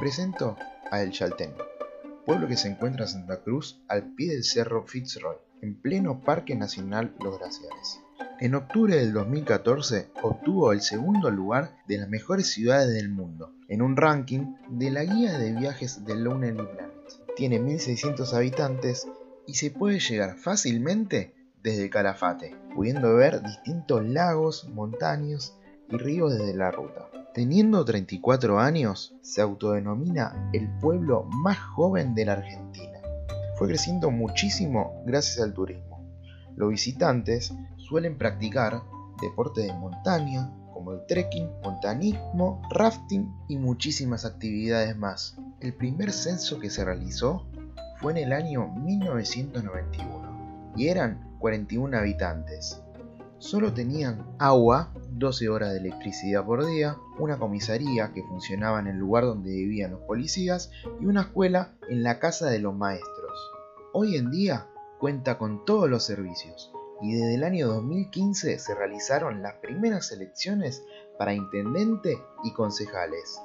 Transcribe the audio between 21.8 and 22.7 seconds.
Calafate,